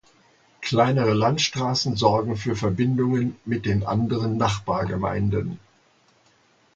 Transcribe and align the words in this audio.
Kleinere 0.61 1.13
Landstraßen 1.13 1.95
sorgen 1.95 2.35
für 2.35 2.55
Verbindungen 2.55 3.35
mit 3.45 3.67
den 3.67 3.83
anderen 3.85 4.35
Nachbargemeinden. 4.35 5.59